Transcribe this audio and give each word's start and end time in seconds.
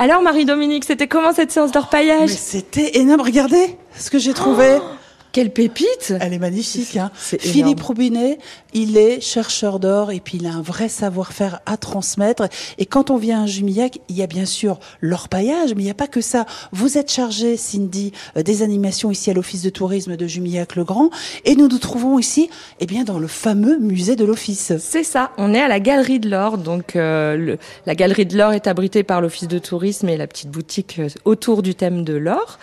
Alors 0.00 0.22
Marie-Dominique, 0.22 0.84
c'était 0.84 1.08
comment 1.08 1.34
cette 1.34 1.52
séance 1.52 1.72
d'orpaillage? 1.72 2.30
C'était 2.30 2.96
énorme, 3.00 3.20
regardez 3.20 3.76
ce 3.94 4.08
que 4.08 4.18
j'ai 4.18 4.32
trouvé. 4.32 4.78
Oh 4.80 4.84
quelle 5.32 5.50
pépite 5.50 6.12
Elle 6.20 6.32
est 6.32 6.38
magnifique. 6.38 6.96
Hein. 6.96 7.10
Philippe 7.14 7.80
Roubinet, 7.80 8.38
il 8.72 8.96
est 8.96 9.20
chercheur 9.20 9.78
d'or 9.78 10.10
et 10.10 10.20
puis 10.20 10.38
il 10.38 10.46
a 10.46 10.52
un 10.52 10.62
vrai 10.62 10.88
savoir-faire 10.88 11.60
à 11.66 11.76
transmettre. 11.76 12.48
Et 12.78 12.86
quand 12.86 13.10
on 13.10 13.16
vient 13.16 13.44
à 13.44 13.46
Jumillac, 13.46 13.98
il 14.08 14.16
y 14.16 14.22
a 14.22 14.26
bien 14.26 14.44
sûr 14.44 14.78
l'orpaillage, 15.00 15.74
mais 15.74 15.82
il 15.82 15.84
n'y 15.84 15.90
a 15.90 15.94
pas 15.94 16.08
que 16.08 16.20
ça. 16.20 16.46
Vous 16.72 16.98
êtes 16.98 17.10
chargé, 17.10 17.56
Cindy, 17.56 18.12
euh, 18.36 18.42
des 18.42 18.62
animations 18.62 19.10
ici 19.10 19.30
à 19.30 19.34
l'Office 19.34 19.62
de 19.62 19.70
tourisme 19.70 20.16
de 20.16 20.26
Jumillac-le-Grand 20.26 21.10
et 21.44 21.54
nous 21.54 21.68
nous 21.68 21.78
trouvons 21.78 22.18
ici 22.18 22.50
eh 22.80 22.86
bien, 22.86 23.04
dans 23.04 23.18
le 23.18 23.28
fameux 23.28 23.78
musée 23.78 24.16
de 24.16 24.24
l'Office. 24.24 24.72
C'est 24.78 25.04
ça, 25.04 25.30
on 25.38 25.54
est 25.54 25.60
à 25.60 25.68
la 25.68 25.80
Galerie 25.80 26.20
de 26.20 26.28
l'Or. 26.28 26.58
Donc 26.58 26.96
euh, 26.96 27.56
la 27.86 27.94
Galerie 27.94 28.26
de 28.26 28.36
l'Or 28.36 28.52
est 28.52 28.66
abritée 28.66 29.02
par 29.02 29.20
l'Office 29.20 29.48
de 29.48 29.58
tourisme 29.58 30.08
et 30.08 30.16
la 30.16 30.26
petite 30.26 30.50
boutique 30.50 30.96
euh, 30.98 31.08
autour 31.24 31.62
du 31.62 31.74
thème 31.74 32.04
de 32.04 32.14
l'or. 32.14 32.58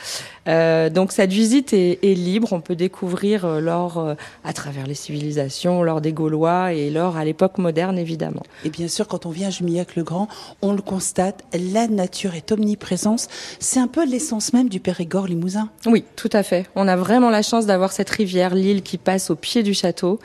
Euh, 0.47 0.89
donc 0.89 1.11
cette 1.11 1.31
visite 1.31 1.73
est, 1.73 1.99
est, 2.03 2.13
libre, 2.13 2.53
on 2.53 2.61
peut 2.61 2.75
découvrir 2.75 3.45
euh, 3.45 3.59
l'or 3.59 3.97
euh, 3.97 4.15
à 4.43 4.53
travers 4.53 4.87
les 4.87 4.93
civilisations, 4.93 5.83
l'or 5.83 6.01
des 6.01 6.13
Gaulois 6.13 6.73
et 6.73 6.89
l'or 6.89 7.17
à 7.17 7.25
l'époque 7.25 7.57
moderne 7.57 7.97
évidemment. 7.97 8.43
Et 8.63 8.69
bien 8.69 8.87
sûr, 8.87 9.07
quand 9.07 9.25
on 9.25 9.29
vient 9.29 9.47
à 9.47 9.51
Jumillac-le-Grand, 9.51 10.27
on 10.61 10.73
le 10.73 10.81
constate, 10.81 11.43
la 11.53 11.87
nature 11.87 12.35
est 12.35 12.51
omniprésence. 12.51 13.27
C'est 13.59 13.79
un 13.79 13.87
peu 13.87 14.05
l'essence 14.05 14.53
même 14.53 14.69
du 14.69 14.79
Périgord 14.79 15.27
limousin. 15.27 15.69
Oui, 15.85 16.03
tout 16.15 16.29
à 16.31 16.43
fait. 16.43 16.67
On 16.75 16.87
a 16.87 16.95
vraiment 16.95 17.29
la 17.29 17.41
chance 17.41 17.65
d'avoir 17.65 17.91
cette 17.91 18.09
rivière, 18.09 18.55
l'île 18.55 18.83
qui 18.83 18.97
passe 18.97 19.29
au 19.29 19.35
pied 19.35 19.63
du 19.63 19.73
château. 19.73 20.19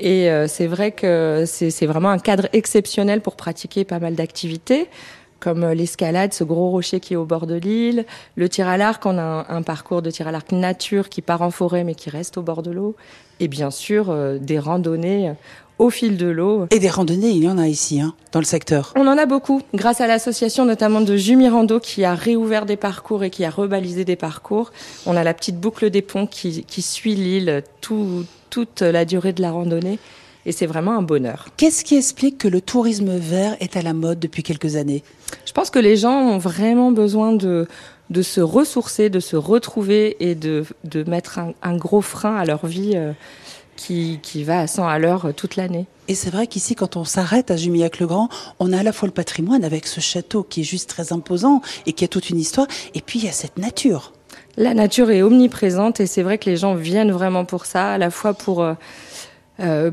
Et 0.00 0.28
c'est 0.48 0.66
vrai 0.66 0.90
que 0.90 1.44
c'est 1.46 1.86
vraiment 1.86 2.10
un 2.10 2.18
cadre 2.18 2.48
exceptionnel 2.52 3.20
pour 3.20 3.36
pratiquer 3.36 3.84
pas 3.84 4.00
mal 4.00 4.16
d'activités 4.16 4.88
comme 5.44 5.62
euh, 5.62 5.74
l'escalade, 5.74 6.32
ce 6.32 6.42
gros 6.42 6.70
rocher 6.70 7.00
qui 7.00 7.12
est 7.12 7.16
au 7.16 7.26
bord 7.26 7.46
de 7.46 7.54
l'île, 7.54 8.06
le 8.34 8.48
tir 8.48 8.66
à 8.66 8.78
l'arc, 8.78 9.04
on 9.04 9.18
a 9.18 9.44
un, 9.50 9.62
parcours 9.62 10.00
de 10.00 10.10
tir 10.10 10.26
à 10.26 10.32
l'arc 10.32 10.50
nature 10.52 11.10
qui 11.10 11.20
part 11.20 11.42
en 11.42 11.50
forêt 11.50 11.84
mais 11.84 11.94
qui 11.94 12.08
reste 12.08 12.38
au 12.38 12.42
bord 12.42 12.62
de 12.62 12.70
l'eau, 12.70 12.96
et 13.40 13.48
bien 13.48 13.70
sûr 13.70 14.08
euh, 14.08 14.38
des 14.38 14.58
randonnées 14.58 15.28
euh, 15.28 15.34
au 15.78 15.90
fil 15.90 16.16
de 16.16 16.28
l'eau. 16.28 16.66
Et 16.70 16.78
des 16.78 16.88
randonnées, 16.88 17.28
il 17.28 17.44
y 17.44 17.48
en 17.48 17.58
a 17.58 17.68
ici, 17.68 18.00
hein, 18.00 18.14
dans 18.32 18.38
le 18.38 18.46
secteur. 18.46 18.94
On 18.96 19.06
en 19.06 19.18
a 19.18 19.26
beaucoup, 19.26 19.60
grâce 19.74 20.00
à 20.00 20.06
l'association 20.06 20.64
notamment 20.64 21.02
de 21.02 21.14
Jumirando 21.14 21.78
qui 21.78 22.04
a 22.04 22.14
réouvert 22.14 22.64
des 22.64 22.76
parcours 22.76 23.22
et 23.22 23.28
qui 23.28 23.44
a 23.44 23.50
rebalisé 23.50 24.06
des 24.06 24.16
parcours. 24.16 24.72
On 25.04 25.14
a 25.14 25.24
la 25.24 25.34
petite 25.34 25.60
boucle 25.60 25.90
des 25.90 26.00
ponts 26.00 26.26
qui, 26.26 26.64
qui 26.64 26.80
suit 26.80 27.16
l'île 27.16 27.62
tout, 27.82 28.24
toute 28.48 28.80
la 28.80 29.04
durée 29.04 29.34
de 29.34 29.42
la 29.42 29.50
randonnée 29.50 29.98
et 30.46 30.52
c'est 30.52 30.66
vraiment 30.66 30.96
un 30.96 31.02
bonheur. 31.02 31.48
Qu'est-ce 31.56 31.84
qui 31.84 31.96
explique 31.96 32.38
que 32.38 32.48
le 32.48 32.60
tourisme 32.60 33.16
vert 33.16 33.56
est 33.60 33.76
à 33.76 33.82
la 33.82 33.92
mode 33.92 34.18
depuis 34.18 34.42
quelques 34.42 34.76
années? 34.76 35.02
Je 35.46 35.52
pense 35.52 35.70
que 35.70 35.78
les 35.78 35.96
gens 35.96 36.18
ont 36.18 36.38
vraiment 36.38 36.92
besoin 36.92 37.32
de, 37.32 37.66
de 38.10 38.22
se 38.22 38.40
ressourcer, 38.40 39.10
de 39.10 39.20
se 39.20 39.36
retrouver 39.36 40.16
et 40.20 40.34
de, 40.34 40.64
de 40.84 41.08
mettre 41.08 41.38
un, 41.38 41.52
un, 41.62 41.76
gros 41.76 42.02
frein 42.02 42.36
à 42.36 42.44
leur 42.44 42.66
vie 42.66 42.92
euh, 42.94 43.12
qui, 43.76 44.20
qui 44.22 44.44
va 44.44 44.60
à 44.60 44.66
100 44.66 44.86
à 44.86 44.98
l'heure 44.98 45.26
euh, 45.26 45.32
toute 45.32 45.56
l'année. 45.56 45.86
Et 46.08 46.14
c'est 46.14 46.30
vrai 46.30 46.46
qu'ici, 46.46 46.74
quand 46.74 46.96
on 46.96 47.04
s'arrête 47.04 47.50
à 47.50 47.56
Jumillac-le-Grand, 47.56 48.28
on 48.60 48.72
a 48.72 48.78
à 48.78 48.82
la 48.82 48.92
fois 48.92 49.08
le 49.08 49.14
patrimoine 49.14 49.64
avec 49.64 49.86
ce 49.86 50.00
château 50.00 50.42
qui 50.42 50.60
est 50.60 50.64
juste 50.64 50.88
très 50.90 51.12
imposant 51.12 51.62
et 51.86 51.94
qui 51.94 52.04
a 52.04 52.08
toute 52.08 52.28
une 52.28 52.38
histoire, 52.38 52.66
et 52.94 53.00
puis 53.00 53.20
il 53.20 53.24
y 53.24 53.28
a 53.28 53.32
cette 53.32 53.58
nature. 53.58 54.12
La 54.56 54.74
nature 54.74 55.10
est 55.10 55.22
omniprésente 55.22 56.00
et 56.00 56.06
c'est 56.06 56.22
vrai 56.22 56.38
que 56.38 56.48
les 56.48 56.56
gens 56.56 56.74
viennent 56.74 57.10
vraiment 57.10 57.44
pour 57.44 57.66
ça, 57.66 57.92
à 57.92 57.98
la 57.98 58.10
fois 58.10 58.34
pour... 58.34 58.62
Euh, 58.62 58.74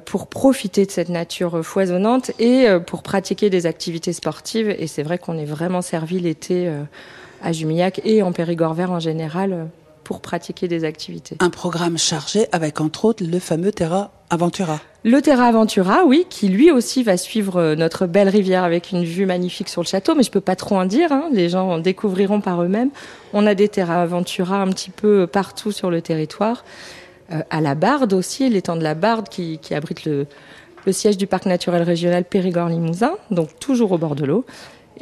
pour 0.05 0.27
profiter 0.27 0.85
de 0.85 0.91
cette 0.91 1.09
nature 1.09 1.63
foisonnante 1.63 2.31
et 2.39 2.67
euh, 2.67 2.79
pour 2.79 3.03
pratiquer 3.03 3.49
des 3.51 3.67
activités 3.67 4.13
sportives. 4.13 4.69
Et 4.69 4.87
c'est 4.87 5.03
vrai 5.03 5.19
qu'on 5.19 5.37
est 5.37 5.45
vraiment 5.45 5.83
servi 5.83 6.19
l'été 6.19 6.67
euh, 6.67 6.83
à 7.43 7.51
Jumillac 7.51 8.01
et 8.03 8.23
en 8.23 8.31
Périgord 8.31 8.73
vert 8.73 8.91
en 8.91 8.99
général 8.99 9.67
pour 10.03 10.19
pratiquer 10.19 10.67
des 10.67 10.83
activités. 10.83 11.37
Un 11.39 11.51
programme 11.51 11.97
chargé 11.97 12.47
avec 12.51 12.81
entre 12.81 13.05
autres 13.05 13.23
le 13.23 13.37
fameux 13.37 13.71
Terra 13.71 14.11
Aventura. 14.31 14.79
Le 15.03 15.21
Terra 15.21 15.45
Aventura, 15.45 16.05
oui, 16.05 16.25
qui 16.29 16.47
lui 16.47 16.71
aussi 16.71 17.03
va 17.03 17.17
suivre 17.17 17.75
notre 17.75 18.07
belle 18.07 18.29
rivière 18.29 18.63
avec 18.63 18.91
une 18.91 19.03
vue 19.03 19.25
magnifique 19.25 19.69
sur 19.69 19.81
le 19.81 19.87
château, 19.87 20.15
mais 20.15 20.23
je 20.23 20.31
peux 20.31 20.41
pas 20.41 20.55
trop 20.55 20.75
en 20.75 20.85
dire, 20.85 21.11
hein, 21.11 21.25
les 21.31 21.49
gens 21.49 21.69
en 21.69 21.77
découvriront 21.77 22.41
par 22.41 22.63
eux-mêmes. 22.63 22.89
On 23.33 23.45
a 23.45 23.53
des 23.53 23.69
Terra 23.69 24.01
Aventura 24.01 24.61
un 24.61 24.67
petit 24.67 24.89
peu 24.89 25.27
partout 25.27 25.71
sur 25.71 25.91
le 25.91 26.01
territoire. 26.01 26.63
Euh, 27.31 27.41
à 27.49 27.61
la 27.61 27.75
Barde 27.75 28.13
aussi, 28.13 28.49
l'étang 28.49 28.75
de 28.75 28.83
la 28.83 28.95
Barde 28.95 29.29
qui, 29.29 29.59
abrite 29.71 30.05
le, 30.05 30.27
le, 30.85 30.91
siège 30.91 31.17
du 31.17 31.27
parc 31.27 31.45
naturel 31.45 31.83
régional 31.83 32.23
Périgord-Limousin, 32.23 33.13
donc 33.29 33.57
toujours 33.59 33.91
au 33.91 33.97
bord 33.97 34.15
de 34.15 34.25
l'eau. 34.25 34.45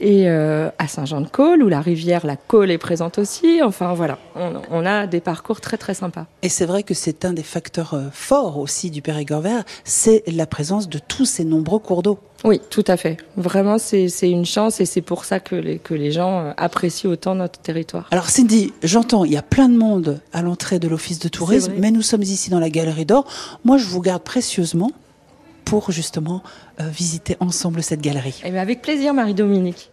Et 0.01 0.29
euh, 0.29 0.69
à 0.79 0.87
Saint-Jean-de-Côle, 0.87 1.61
où 1.61 1.67
la 1.67 1.81
rivière, 1.81 2.25
la 2.25 2.37
Côle 2.37 2.71
est 2.71 2.77
présente 2.77 3.19
aussi. 3.19 3.61
Enfin 3.61 3.93
voilà, 3.93 4.17
on, 4.35 4.53
on 4.71 4.85
a 4.85 5.07
des 5.07 5.19
parcours 5.19 5.59
très 5.59 5.77
très 5.77 5.93
sympas. 5.93 6.25
Et 6.41 6.49
c'est 6.49 6.65
vrai 6.65 6.83
que 6.83 6.93
c'est 6.93 7.25
un 7.25 7.33
des 7.33 7.43
facteurs 7.43 7.93
euh, 7.93 8.07
forts 8.11 8.59
aussi 8.59 8.91
du 8.91 9.01
Périgord 9.01 9.41
vert, 9.41 9.63
c'est 9.83 10.23
la 10.27 10.45
présence 10.45 10.87
de 10.87 10.99
tous 10.99 11.25
ces 11.25 11.43
nombreux 11.43 11.79
cours 11.79 12.01
d'eau. 12.01 12.19
Oui, 12.45 12.61
tout 12.69 12.85
à 12.87 12.95
fait. 12.95 13.17
Vraiment, 13.35 13.77
c'est 13.77 14.07
une 14.23 14.45
chance 14.45 14.79
et 14.79 14.85
c'est 14.85 15.01
pour 15.01 15.25
ça 15.25 15.41
que 15.41 15.55
les, 15.55 15.77
que 15.77 15.93
les 15.93 16.13
gens 16.13 16.39
euh, 16.39 16.51
apprécient 16.55 17.09
autant 17.09 17.35
notre 17.35 17.59
territoire. 17.59 18.07
Alors 18.11 18.29
Cindy, 18.29 18.71
j'entends, 18.81 19.25
il 19.25 19.33
y 19.33 19.37
a 19.37 19.41
plein 19.41 19.67
de 19.67 19.77
monde 19.77 20.21
à 20.31 20.41
l'entrée 20.41 20.79
de 20.79 20.87
l'Office 20.87 21.19
de 21.19 21.27
tourisme, 21.27 21.73
mais 21.77 21.91
nous 21.91 22.01
sommes 22.01 22.23
ici 22.23 22.49
dans 22.49 22.59
la 22.59 22.69
Galerie 22.69 23.05
d'Or. 23.05 23.27
Moi, 23.65 23.77
je 23.77 23.85
vous 23.85 23.99
garde 24.01 24.23
précieusement 24.23 24.91
pour 25.69 25.91
justement 25.91 26.41
euh, 26.81 26.89
visiter 26.89 27.37
ensemble 27.39 27.83
cette 27.83 28.01
galerie. 28.01 28.41
Eh 28.43 28.49
bien 28.49 28.61
avec 28.61 28.81
plaisir, 28.81 29.13
Marie-Dominique. 29.13 29.91